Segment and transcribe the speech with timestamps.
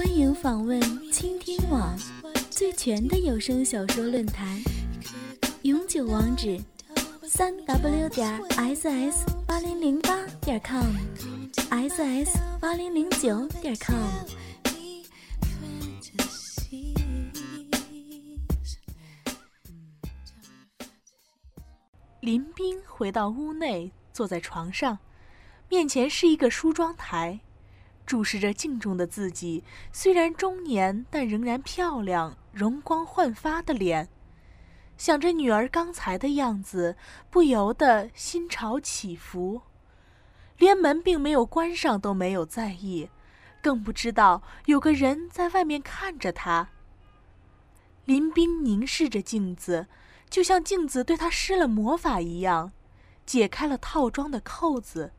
[0.00, 0.80] 欢迎访问
[1.12, 1.94] 倾听网
[2.50, 4.58] 最全的有声小说论坛，
[5.60, 6.58] 永久网址：
[7.24, 13.94] 三 w 点 ss 八零零八点 com，ss 八零零九点 com。
[22.20, 24.98] 林冰回到屋内，坐在床上，
[25.68, 27.38] 面前是一个梳妆台，
[28.10, 29.62] 注视着镜中的自己。
[29.92, 34.08] 虽然中年，但仍然漂亮、容光焕发的脸。
[34.98, 36.96] 想着女儿刚才的样子，
[37.30, 39.62] 不由得心潮起伏。
[40.58, 43.08] 连门并没有关上都没有在意，
[43.62, 46.70] 更不知道有个人在外面看着他。
[48.06, 49.86] 林冰凝视着镜子。
[50.28, 52.72] 就像镜子对他施了魔法一样，
[53.24, 55.12] 解开了套装的扣子，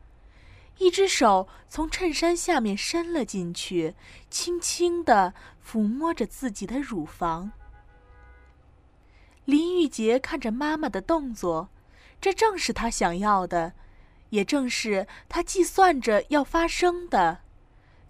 [0.78, 3.94] 一只手从衬衫下面伸了进去，
[4.30, 5.34] 轻轻地
[5.64, 7.52] 抚摸着自己的乳房。
[9.44, 11.68] 林玉洁看着妈妈的动作，
[12.20, 13.74] 这正是他想要的，
[14.30, 17.40] 也正是他计算着要发生的。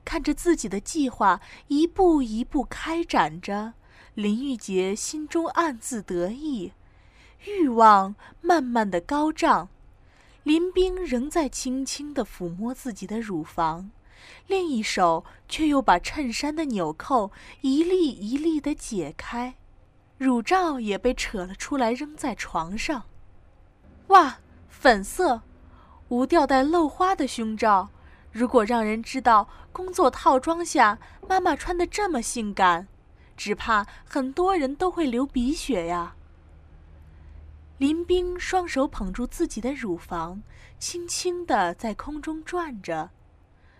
[0.04, 3.74] 看着自己的计划一步一步开展着，
[4.14, 6.72] 林玉洁心中暗自得意。
[7.46, 9.68] 欲望慢慢的高涨，
[10.42, 13.90] 林冰仍在轻轻的抚摸自己的乳房，
[14.48, 19.54] 另一手却又把衬衫的纽扣一粒一粒的解开，
[20.18, 23.04] 乳罩也被扯了出来扔在床上。
[24.08, 25.42] 哇，粉色，
[26.08, 27.90] 无吊带露花的胸罩，
[28.32, 32.88] 如果让人知道工作套装下妈妈穿的这么性感，
[33.36, 36.16] 只怕很多人都会流鼻血呀。
[37.82, 40.40] 林冰双手捧住自己的乳房，
[40.78, 43.10] 轻轻地在空中转着。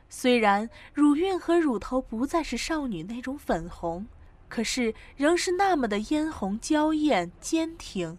[0.09, 4.09] 虽然乳晕和乳头不再是少女那种粉红，
[4.49, 8.19] 可是仍是那么的嫣红娇艳、坚挺，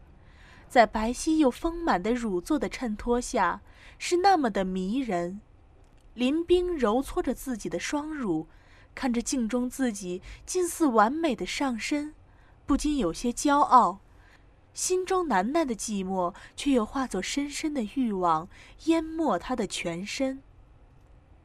[0.70, 3.60] 在白皙又丰满的乳座的衬托下，
[3.98, 5.42] 是那么的迷人。
[6.14, 8.48] 林冰揉搓着自己的双乳，
[8.96, 12.14] 看着镜中自己近似完美的上身，
[12.66, 14.00] 不禁有些骄傲。
[14.74, 18.50] 心中难耐的寂寞，却又化作深深的欲望，
[18.86, 20.42] 淹没他的全身。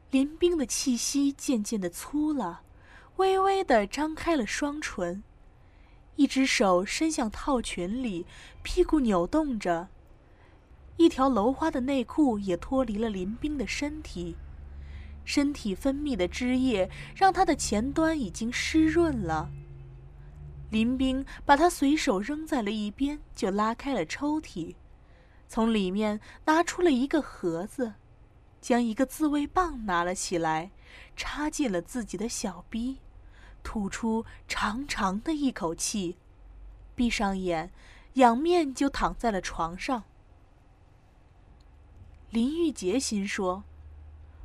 [0.09, 2.61] 林冰的气息渐渐的粗了，
[3.17, 5.21] 微微的张开了双唇，
[6.15, 8.25] 一只手伸向套裙里，
[8.63, 9.89] 屁股扭动着，
[10.97, 14.35] 一条镂花的内裤也脱离了林冰的身体，
[15.23, 19.51] 身体分泌的汁液让他的前端已经湿润了。
[20.69, 24.75] 林冰把它随手扔在了一边，就拉开了抽屉，
[25.47, 27.95] 从里面拿出了一个盒子，
[28.61, 30.69] 将一个自慰棒拿了起来，
[31.15, 32.99] 插进了自己的小逼，
[33.63, 36.17] 吐出长长的一口气，
[36.93, 37.71] 闭上眼，
[38.13, 40.03] 仰面就躺在了床上。
[42.29, 43.63] 林玉洁心说：“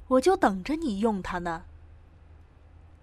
[0.09, 1.65] 我就等着你用它呢。”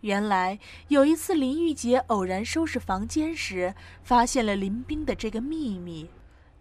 [0.01, 0.57] 原来
[0.87, 3.73] 有一次，林玉洁偶然收拾房间时，
[4.03, 6.09] 发现了林冰的这个秘密。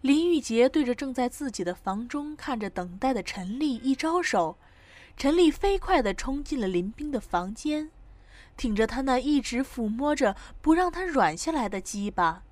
[0.01, 4.57] 林玉洁对着正在自己的房中看着等待的陈丽一招手，
[5.17, 7.91] 陈丽飞快地冲进了林冰的房间，
[8.57, 12.43] 挺着他那一直抚摸着不让他软下来的鸡巴。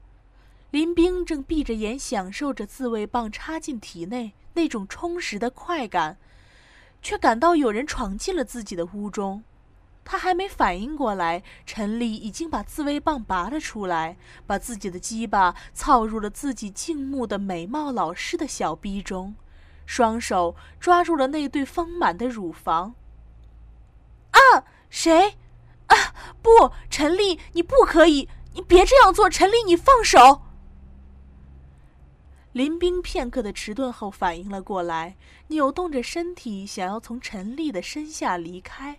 [0.72, 6.18] 林冰正闭着眼享受着自慰棒插进体内那种充实的快感，
[7.02, 9.44] 却感到有人闯进了自己的屋中。
[10.12, 14.18] 他还没反应过来，陈丽已经把自慰棒拔了出来，
[14.48, 19.36] 把自己的鸡巴操入了自己静穆的美貌老师的小逼中，
[19.86, 22.96] 双手抓住了那对丰满的乳房。
[24.32, 25.38] 啊，谁？
[25.86, 25.96] 啊，
[26.42, 26.50] 不，
[26.90, 30.42] 陈丽，你不可以，你别这样做，陈丽，你放手。
[32.54, 35.18] 林冰片刻的迟钝后反应了过来，
[35.50, 38.98] 扭动着身体，想要从陈丽的身下离开。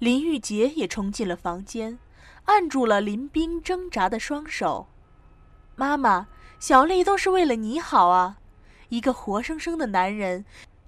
[0.00, 1.98] 林玉洁也冲进了房间，
[2.46, 4.88] 按住了林冰挣扎的双手。
[5.76, 8.38] 妈妈，小丽都是为了你好啊！
[8.88, 10.46] 一个活生生的男人，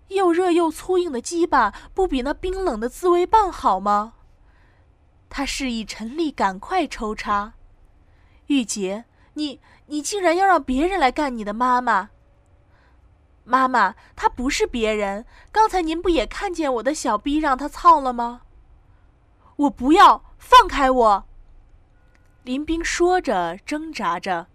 [0.09, 4.15] 又热又粗硬的鸡巴，不比那冰冷的自慰棒好吗？
[5.29, 7.53] 他示意陈丽赶快抽插。
[8.47, 9.05] 玉洁，
[9.35, 12.09] 你你竟然要让别人来干你的妈妈！
[13.45, 15.27] 妈妈，他不是别人。
[15.51, 18.42] 刚才您不也看见我的小逼让他操了吗？
[19.57, 21.25] 我不要，放开我！
[22.43, 24.49] 林冰说着，挣扎着，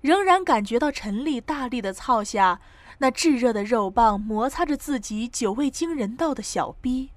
[0.00, 2.60] 仍然感觉到陈丽大力的操下，
[2.98, 7.10] 那炙热的肉棒摩擦着自己久未经人道的小逼，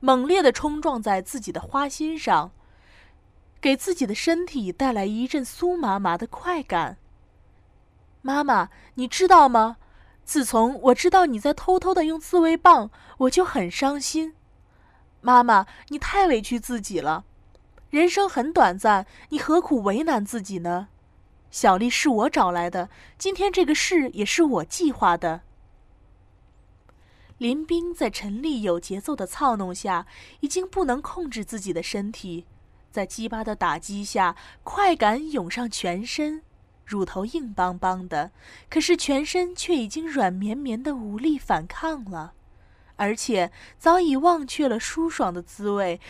[0.00, 2.50] 猛烈的冲撞在自己的花心上，
[3.60, 6.96] 给自己的身体带来一阵酥麻麻的快感。
[8.22, 9.76] 妈妈，你知道吗？
[10.24, 14.34] 自从我知道你在偷偷的用自慰棒，我就很伤心。
[15.20, 17.24] 妈妈，你太委屈自己了。
[17.90, 20.88] 人生很短暂，你何苦为难自己呢？
[21.50, 25.40] 小丽是我找来的，今天这个事也是我计划的。
[27.38, 30.06] 林冰在陈丽有节奏的操弄下，
[30.40, 32.44] 已经不能控制自己的身体，
[32.90, 36.42] 在鸡巴的打击下，快感涌上全身。
[36.84, 38.32] 乳头硬邦邦的，
[38.68, 42.34] 可是全身却已经软绵绵的，无力反抗了，
[42.98, 46.00] 而且早已忘却了舒爽的滋味，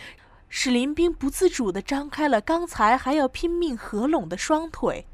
[0.49, 5.05] 使林冰不自主地张开了刚才还要拼命合拢的双腿。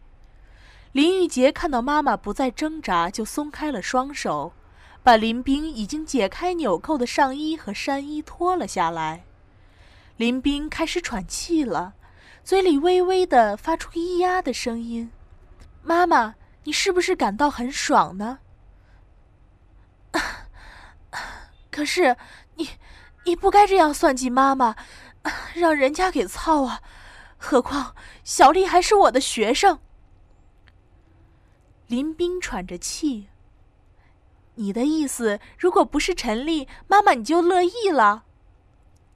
[0.94, 4.54] 林玉洁看到妈妈不再挣扎，就松开了双手，
[5.04, 9.26] 把林冰已经解开纽扣的上衣和衫衣脱了下来。
[10.16, 11.94] 林冰开始喘气了，
[12.46, 15.12] 嘴里微微的发出咿呀的声音。
[15.84, 18.40] 妈妈，你是不是感到很爽呢？
[21.76, 22.16] 可是，
[22.56, 22.70] 你，
[23.26, 24.78] 你不该这样算计妈妈，
[25.54, 26.82] 让人家给操啊！
[27.38, 27.94] 何况
[28.24, 29.82] 小丽还是我的学生。
[31.88, 33.28] 林冰喘着气。
[34.54, 38.24] 你的意思，如果不是陈丽，妈妈你就乐意了？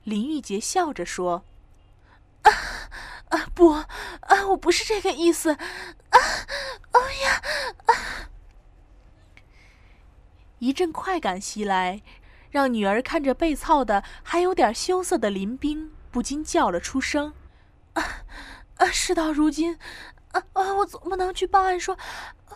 [0.03, 1.45] 林玉洁笑着说。
[2.41, 2.51] 啊
[3.29, 3.87] 啊不啊！
[4.49, 5.53] 我不是这个意思。
[5.53, 6.19] 啊！
[6.91, 7.41] 哦呀！
[7.85, 7.93] 啊！
[10.59, 12.01] 一阵快感袭来，
[12.49, 17.33] 让女儿看着被操的还有点羞涩的林冰，不禁叫了出声
[17.93, 18.03] ：“啊
[18.77, 18.87] 啊！
[18.87, 19.77] 事到如今，
[20.31, 20.73] 啊啊！
[20.73, 21.95] 我总不能去报案说，
[22.47, 22.55] 啊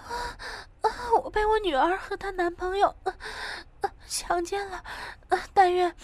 [0.81, 0.89] 啊！
[1.23, 3.13] 我被我女儿和她男朋友啊
[3.81, 4.83] 啊强奸了。
[5.29, 5.39] 啊！
[5.53, 5.95] 但愿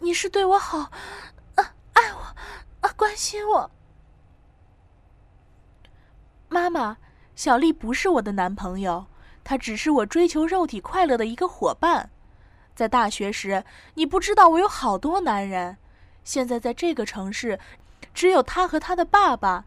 [0.00, 0.90] 你是对我好，
[1.54, 2.20] 啊爱我，
[2.80, 3.70] 啊关心我。”
[6.50, 6.98] 妈妈，
[7.34, 9.06] 小丽不是我的男朋友，
[9.42, 12.10] 他只是我追求肉体快乐的一个伙伴。
[12.78, 13.64] 在大学时，
[13.94, 15.78] 你不知道我有好多男人，
[16.22, 17.58] 现在在这个城市，
[18.14, 19.64] 只有他和他的爸爸。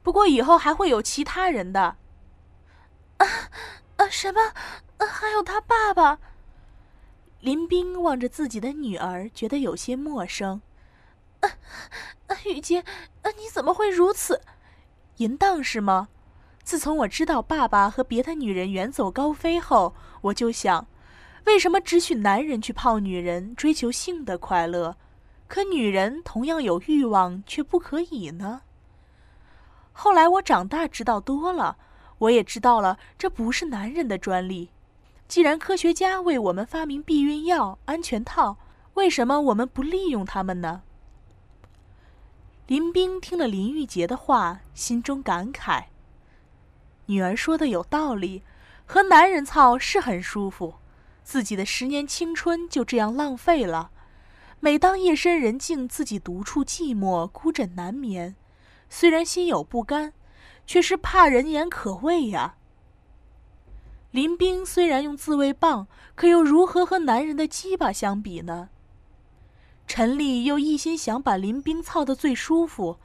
[0.00, 1.96] 不过以后还会有其他人的。
[3.16, 3.26] 啊
[3.96, 4.08] 啊！
[4.08, 4.40] 什么？
[5.04, 6.20] 还有他爸爸？
[7.40, 10.62] 林冰望着自己的女儿，觉得有些陌生。
[12.44, 12.84] 雨洁，
[13.36, 14.40] 你怎么会如此？
[15.16, 16.06] 淫荡是吗？
[16.62, 20.86] 自从我知道爸爸和别的女人远走高飞后，我就想，
[21.44, 24.96] 为什么只许男人去泡女人，追求性的快乐，
[25.48, 28.62] 可女人同样有欲望却不可以呢？
[29.92, 31.76] 后来我长大知道多了，
[32.18, 34.70] 我也知道了这不是男人的专利。
[35.28, 38.56] 既然科学家为我们发明避孕药、安全套，
[38.94, 40.82] 为什么我们不利用他们呢？
[42.66, 45.84] 林冰听了林玉洁的话，心中感慨。
[47.06, 48.42] 女儿说的有道理，
[48.86, 50.74] 和男人操是很舒服，
[51.22, 53.90] 自己的十年青春就这样浪费了。
[54.60, 58.36] 每当夜深人静，自己独处寂寞，孤枕难眠，
[58.88, 60.12] 虽然心有不甘，
[60.66, 62.56] 却是怕人言可畏呀。
[64.10, 68.68] 林冰虽然用自慰棒，可又如何和男人的鸡巴相比呢？
[69.86, 72.98] 陈丽又一心想把林冰操得最舒服。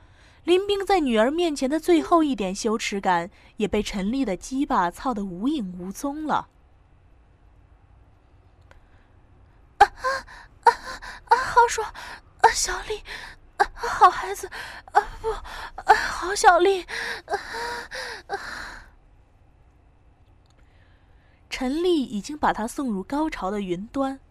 [0.44, 6.48] 林冰在女儿面前的最后一点羞耻感，也被陈丽的鸡巴操得无影无踪了。
[9.80, 9.92] 啊
[10.66, 11.70] 啊啊！
[11.70, 11.94] 好爽！
[12.40, 13.04] 啊，小丽，
[13.58, 14.48] 啊，好孩子，
[14.94, 16.86] 啊不，啊好小丽。
[21.50, 24.22] 陈丽已经把他送入高潮的云端，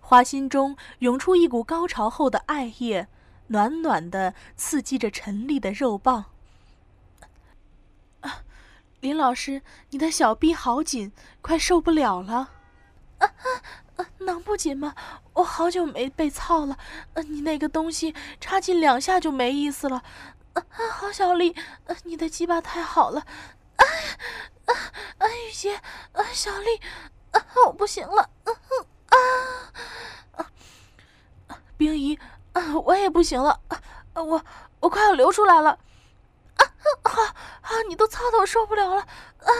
[0.00, 3.08] 花心中涌出一股高潮后的爱液。
[3.48, 6.26] 暖暖的刺激着陈丽的肉棒。
[8.20, 8.44] 啊，
[9.00, 12.34] 林老师，你的小臂好紧，快受不了了。
[13.18, 13.30] 啊啊，
[14.18, 14.94] 能不紧吗？
[15.34, 16.76] 我好久没被操了。
[17.14, 20.02] 呃，你那个东西插进两下就没意思了。
[20.54, 21.54] 啊，好小丽，
[21.86, 23.20] 呃，你的鸡巴太好了。
[23.76, 23.84] 啊
[24.66, 24.74] 啊
[25.18, 25.74] 啊，雨洁，
[26.12, 26.80] 啊，小丽，
[27.32, 28.28] 啊，我不行了。
[28.44, 28.52] 啊
[30.36, 30.50] 啊
[31.48, 32.18] 啊，冰姨。
[32.52, 33.58] 啊，我也不行了，
[34.14, 34.44] 我
[34.80, 35.70] 我快要流出来了。
[36.56, 36.62] 啊
[37.02, 37.10] 啊
[37.62, 37.70] 啊！
[37.88, 39.00] 你都操的我受不了了。
[39.00, 39.50] 啊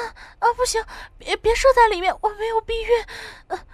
[0.41, 0.53] 啊！
[0.55, 0.85] 不行，
[1.17, 3.03] 别别射在里面，我没有避孕。
[3.49, 3.65] 啊！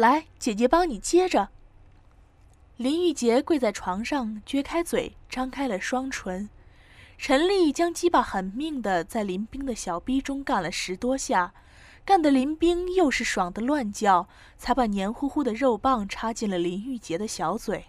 [0.00, 1.50] 来，姐姐帮你接着。
[2.78, 6.48] 林玉洁跪在床上，撅开嘴，张开了双唇。
[7.18, 11.52] 陈丽将鸡巴狠命的在林冰的小逼中干了十多下，
[12.02, 14.26] 干得林冰又是爽的乱叫，
[14.56, 17.84] 才把黏糊糊的肉棒插进了林玉洁的小嘴。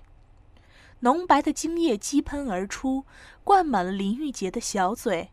[1.00, 3.06] 浓白的精液激喷而出，
[3.46, 5.30] 灌满了林玉洁的小嘴。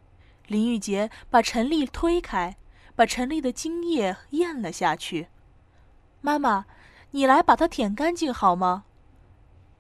[0.46, 2.56] 林玉洁把陈丽推开，
[2.94, 5.26] 把陈丽的精液咽了下去。
[6.20, 6.66] 妈妈，
[7.12, 8.84] 你来把它舔干净好吗？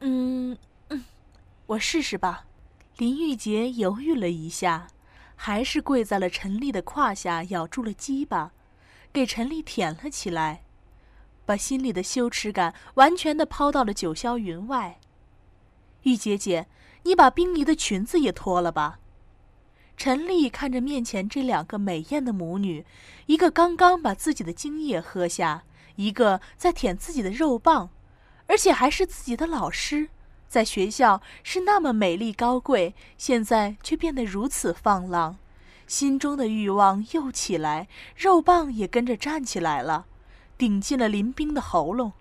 [0.00, 0.56] 嗯
[0.88, 1.04] 嗯，
[1.66, 2.44] 我试试吧。
[2.96, 4.88] 林玉洁犹豫了一下，
[5.36, 8.52] 还是跪在了陈丽的胯下，咬住了鸡巴，
[9.12, 10.62] 给陈丽舔了起来，
[11.44, 14.98] 把心里的羞耻感完全的抛到了九霄云外。
[16.02, 16.68] 玉洁姐，
[17.02, 19.00] 你把冰梨的裙子也脱了吧。
[19.96, 22.86] 陈丽看着面前这两个美艳的母女，
[23.26, 25.64] 一个刚刚把自己的精液喝下，
[25.98, 27.90] 一个在舔自己的肉棒，
[28.46, 30.10] 而且还是自己的老师。
[30.48, 35.36] 在学校是那么美丽高贵，现在却变得如此放浪，
[35.88, 40.06] 心中的欲望又起来，肉棒也跟着站起来了，
[40.56, 42.12] 顶进了林冰的喉咙。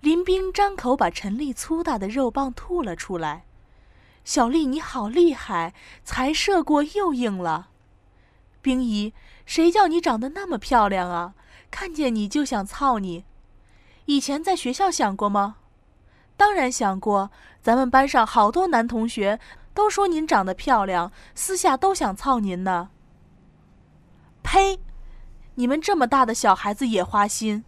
[0.00, 3.44] 林冰张口把陈丽粗大的肉棒吐了出来。
[4.24, 5.74] 小丽，你好厉害，
[6.04, 7.68] 才射过又硬了。
[8.62, 9.12] 冰姨，
[9.44, 11.34] 谁叫你长得那么漂亮啊？
[11.72, 13.24] 看见你就想操你。
[14.04, 15.56] 以前在学校想过吗？
[16.36, 19.40] 当然想过，咱们班上好多男同学
[19.74, 22.90] 都说您长得漂亮，私下都想操您呢。
[24.42, 24.78] 呸！
[25.54, 27.64] 你们这么大的小孩子也花心。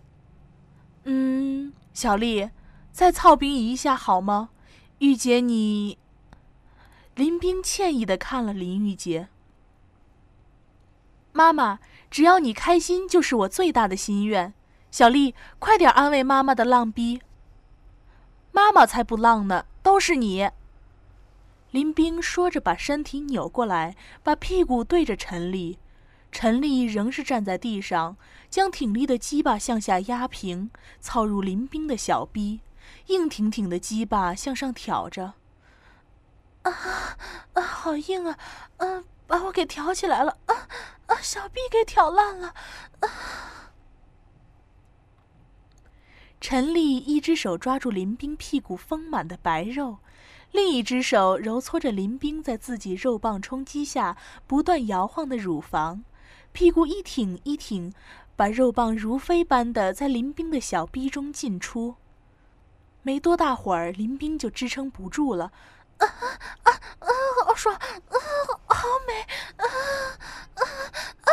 [1.05, 2.51] 嗯，小丽，
[2.93, 4.51] 再操冰一下好吗？
[4.99, 5.99] 玉洁，你。
[7.15, 9.29] 林冰歉意的看了林玉洁。
[11.33, 11.79] 妈妈，
[12.15, 14.55] 只要你开心，就是我最大的心愿。
[14.93, 17.21] 小丽，快点安慰妈妈的浪逼。
[18.53, 20.49] 妈妈才不浪呢，都是你。
[21.73, 25.81] 林冰说着，把身体扭过来，把屁股对着陈丽。
[26.31, 28.17] 陈丽仍是站在地上，
[28.49, 32.61] 将挺立的鸡巴向下压平，操入林冰的小逼，
[33.09, 35.33] 硬挺挺的鸡巴向上挑着。
[36.63, 36.71] 啊
[37.55, 38.39] 啊，好硬啊！
[38.77, 40.39] 嗯，把我给挑起来了。
[40.47, 40.55] 啊
[41.07, 42.55] 啊，小臂给挑烂了。
[43.01, 43.73] 啊！
[46.41, 49.99] 陈丽一只手抓住林冰屁股丰满的白肉，
[50.53, 56.05] 另一只手揉搓着林冰在自己肉棒冲击下不断摇晃的乳房，
[56.53, 57.93] 屁股一挺一挺，
[58.37, 61.97] 把肉棒如飞般的在林冰的小臂中进出。
[63.03, 65.51] 没多大会儿，林冰就支撑不住了，
[65.99, 66.07] 啊
[66.65, 67.09] 啊啊！
[67.47, 68.17] 好爽，啊，
[68.67, 69.21] 好美，
[69.57, 69.65] 啊
[70.55, 70.63] 啊
[71.25, 71.33] 啊！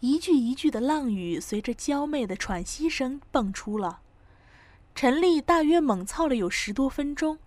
[0.00, 4.00] 一句一句的浪语随着娇媚的喘息声蹦出了。
[4.94, 7.38] 陈丽大约猛操了有十多分钟，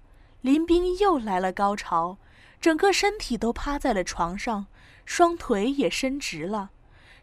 [0.41, 2.17] 林冰又来了高潮，
[2.59, 4.67] 整个身体都趴在了床上，
[5.05, 6.71] 双腿也伸直了，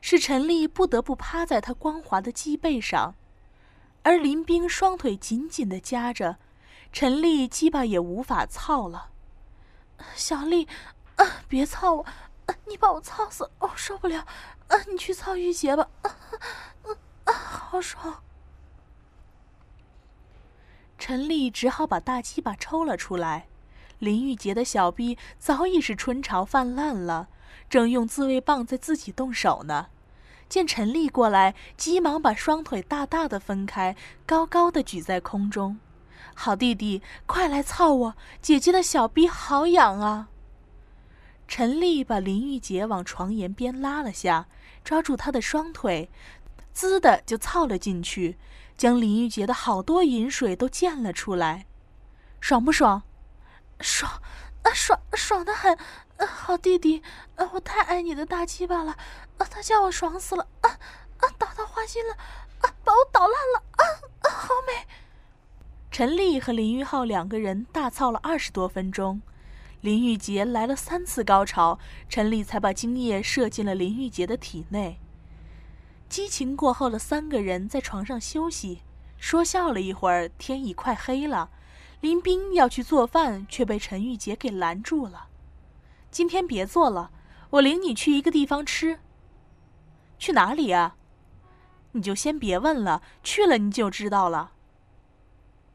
[0.00, 3.14] 使陈丽不得不趴在他光滑的脊背上，
[4.02, 6.38] 而林冰双腿紧紧的夹着，
[6.92, 9.10] 陈丽鸡巴也无法操了。
[10.14, 10.66] 小丽，
[11.16, 12.06] 啊，别操我，
[12.66, 14.26] 你把我操死，我受不了。
[14.68, 16.16] 啊，你去操玉洁吧，啊
[17.24, 18.22] 啊，好爽！
[20.98, 23.46] 陈丽只好把大鸡巴抽了出来。
[23.98, 27.28] 林玉洁的小臂早已是春潮泛滥了，
[27.70, 29.88] 正用自慰棒在自己动手呢。
[30.48, 35.78] 见陈丽过来，急忙把双腿大大的分开，高高的举在空中。
[36.38, 38.14] 好弟弟，快来操我！
[38.40, 40.28] 姐姐的小逼好痒啊！
[41.48, 44.46] 陈丽把林玉洁往床沿边拉了下。
[44.84, 46.08] 抓住他的双腿，
[46.72, 48.38] 滋的就操了进去，
[48.76, 51.66] 将林玉洁的好多饮水都溅了出来，
[52.40, 53.02] 爽不爽？
[53.80, 54.22] 爽，
[54.62, 55.76] 啊爽爽的很，
[56.18, 57.02] 啊好弟弟，
[57.34, 58.92] 啊我太爱你的大鸡巴了，
[59.38, 62.14] 啊他叫我爽死了，啊啊打到花心了，
[62.60, 63.82] 啊把我捣烂了，啊
[64.20, 64.86] 啊好美！
[65.96, 69.22] 陈丽和林玉浩两个人大操了二十多分钟。
[69.80, 75.00] 林玉洁来了三次高潮，陈丽才把精液射进了林玉洁的体内。
[76.06, 78.82] 激情过后的三个人在床上休息，
[79.16, 80.28] 说笑了一会儿。
[80.36, 81.48] 天已快黑了，
[82.02, 85.28] 林冰要去做饭，却被陈玉洁给拦住了。
[86.10, 87.10] 今天别做了，
[87.48, 88.98] 我领你去一个地方吃。
[90.18, 90.96] 去哪里呀？
[91.92, 94.52] 你就先别问了，去了你就知道了。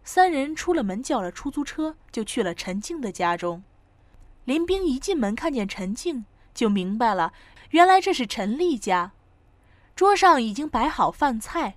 [0.03, 3.63] 三人出了门，叫了出租车，就去了陈静的家中。
[4.45, 7.33] 林冰一进门看见陈静，就明白了，
[7.69, 9.11] 原来这是陈丽家。
[9.95, 11.75] 桌上已经摆好饭菜，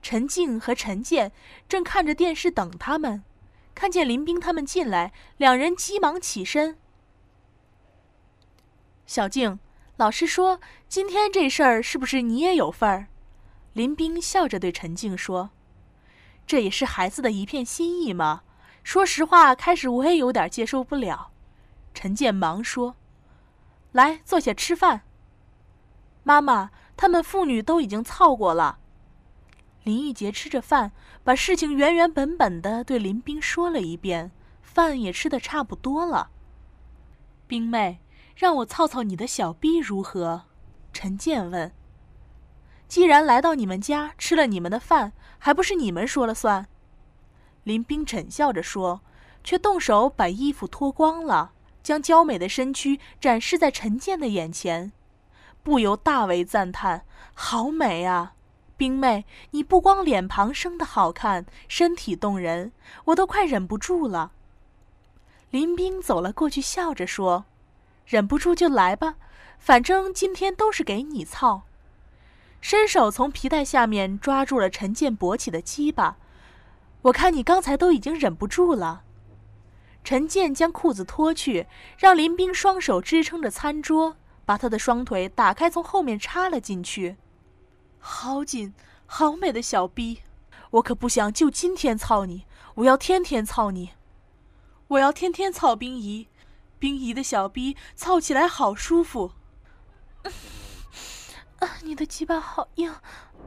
[0.00, 1.32] 陈静和陈建
[1.68, 3.24] 正看着电视等他们。
[3.74, 6.78] 看见林冰他们进来，两人急忙起身。
[9.06, 9.58] 小静，
[9.96, 13.08] 老师说今天这事儿是不是你也有份儿？
[13.72, 15.50] 林冰笑着对陈静说
[16.46, 18.42] ：“这也是孩子的一片心意嘛。
[18.82, 21.30] 说实话，开始我也有点接受不了。”
[21.92, 22.94] 陈健忙说
[23.92, 25.02] ：“来，坐下吃饭。”
[26.22, 26.70] 妈妈。
[26.98, 28.78] 他们父女都已经操过了。
[29.84, 36.30] 林玉洁吃着饭，把事情原原本本的对林冰说了一遍，饭也吃的差不多了。
[37.46, 38.00] 冰妹，
[38.34, 40.44] 让我操操你的小逼如何？
[40.94, 41.70] 陈健问。
[42.88, 46.66] 既然来到你们家吃了你们的饭，还不是你们说了算？
[47.64, 49.00] 林冰嗔笑着说，
[49.42, 51.52] 却动手把衣服脱光了，
[51.82, 54.92] 将娇美的身躯展示在陈建的眼前。
[55.64, 58.34] 不由大为赞叹：“好美啊，
[58.76, 59.24] 冰妹！
[59.50, 62.70] 你不光脸庞生得好看，身体动人，
[63.06, 64.30] 我都快忍不住了。”
[65.50, 67.46] 林冰走了过去，笑着说
[68.06, 69.16] ：“忍不住就来吧，
[69.58, 71.62] 反正今天都是给你操。”
[72.60, 76.16] 伸手从皮带下面抓住了陈建勃起的鸡巴，
[77.02, 79.02] 我看你刚才都已经忍不住了。
[80.02, 81.66] 陈建将裤子脱去，
[81.98, 84.16] 让林冰双手支撑着餐桌。
[84.46, 87.16] 把他的双腿打开，从后面插了进去，
[87.98, 88.72] 好紧，
[89.04, 90.20] 好美的小逼，
[90.70, 92.44] 我可不想就今天操你，
[92.76, 93.90] 我要天天操你，
[94.86, 96.28] 我要天天操冰姨，
[96.78, 99.32] 冰姨的小逼操起来好舒服。
[101.60, 102.90] 啊，你的鸡巴好硬，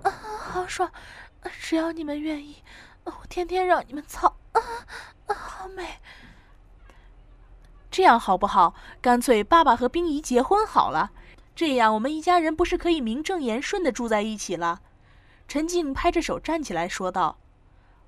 [0.03, 0.11] 啊，
[0.51, 0.91] 好爽，
[1.59, 2.63] 只要你们愿意，
[3.03, 4.61] 我天天让你们操，啊，
[5.27, 5.99] 啊，好美。
[7.91, 8.73] 这样好不好？
[9.01, 11.11] 干脆爸爸和冰姨结婚好了，
[11.55, 14.81] 这样我们一家人不是可以名正言顺的住在一起了？
[15.47, 17.37] 陈静拍着手站起来说道：“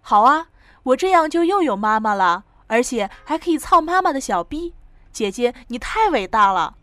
[0.01, 0.47] 好啊，
[0.83, 4.75] 我这样就又有妈妈了，而且还可以操妈妈的小逼。
[5.11, 6.77] 姐姐，你太伟大了！”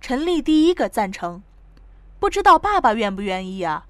[0.00, 1.42] 陈丽第一个赞成，
[2.24, 3.84] 不知道爸爸愿不愿意啊？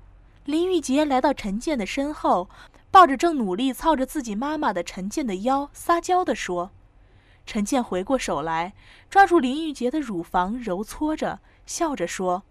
[0.44, 2.50] 林玉洁来到陈建的身后，
[2.90, 6.72] 抱着正努力操着自己妈妈的陈建的腰，撒娇地说。
[7.46, 8.72] 陈建回过手来，
[9.08, 12.42] 抓住林玉洁的乳房揉搓着，笑着说：“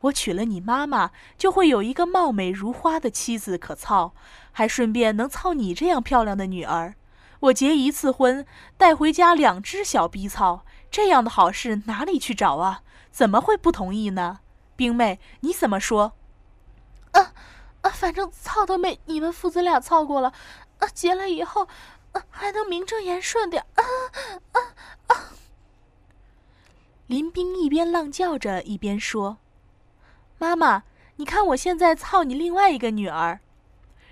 [0.00, 4.14] 我娶了你妈妈，就会有一个貌美如花的妻子可操，
[4.52, 6.94] 还顺便能操你这样漂亮的女儿。
[7.40, 8.46] 我结一次婚，
[8.78, 12.80] 带回家两只小逼操，这样的好事哪里去找啊？
[13.10, 14.38] 怎么会不同意呢？
[14.80, 16.14] 冰妹，你怎么说
[17.12, 17.34] ？”“啊
[17.82, 20.32] 啊，反正操都没你们父子俩操过了，
[20.78, 21.68] 啊，结了以后。”
[22.12, 23.84] 啊还能名正言顺点啊
[24.50, 24.58] 啊
[25.06, 25.30] 啊！
[27.06, 29.36] 林冰一边浪叫着，一边说
[30.38, 30.82] ：“妈妈，
[31.16, 33.38] 你看我现在操你另外一个女儿。”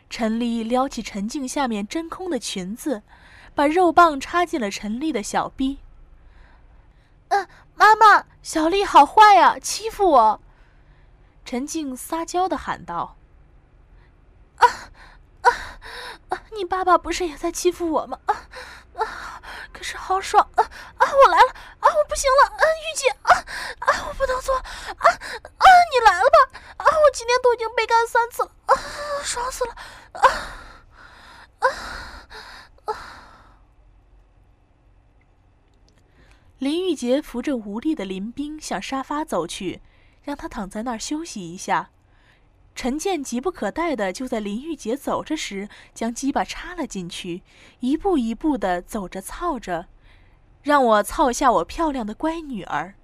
[0.08, 3.02] 陈丽撩起陈静下面真空的裙子，
[3.52, 5.78] 把肉棒插进了陈丽的小逼。
[7.30, 10.40] 嗯，妈妈，小丽好坏呀，欺负我！
[11.48, 13.16] 陈静撒娇的喊道
[14.60, 14.68] ：“啊
[15.40, 15.50] 啊！”
[16.28, 16.42] 啊！
[16.52, 18.20] 你爸爸不是也在欺负我吗？
[18.26, 18.34] 啊
[18.96, 19.42] 啊！
[19.72, 21.06] 可是好爽啊啊！
[21.10, 21.48] 我来了
[21.80, 21.88] 啊！
[21.88, 22.60] 我不行了啊！
[22.60, 23.32] 玉姐啊
[23.78, 24.08] 啊！
[24.08, 24.62] 我不能做啊
[25.00, 25.66] 啊！
[25.90, 26.84] 你来了吧啊！
[26.84, 28.76] 我今天都已经被干三次了啊！
[29.22, 29.74] 爽死了
[30.12, 30.28] 啊
[31.60, 31.66] 啊
[32.84, 32.94] 啊！
[36.58, 39.80] 林玉洁扶着无力的林冰向沙发走去，
[40.28, 41.90] 让他躺在那儿休息一下。
[42.74, 47.42] 陈健急不可待的就在林玉洁走着时，将鸡巴插了进去，
[47.80, 49.88] 一步一步的走着操着，
[50.62, 52.94] 让我操下我漂亮的乖女儿。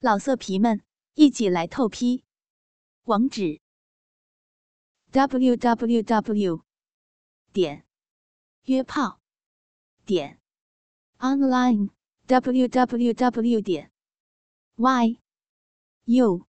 [0.00, 0.80] 老色皮们，
[1.12, 2.24] 一起来透批，
[3.02, 3.60] 网址
[5.10, 6.62] ：w w w.
[7.52, 7.84] 点
[8.64, 9.20] 约炮
[10.06, 10.40] 点
[11.18, 11.90] online
[12.26, 13.60] w w w.
[13.60, 13.90] 点
[14.76, 15.18] y
[16.06, 16.46] u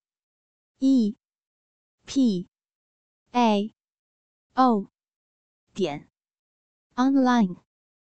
[0.88, 1.18] e
[2.06, 2.48] p
[3.34, 3.74] a
[4.56, 4.92] o
[5.74, 6.08] 点
[6.96, 7.65] online。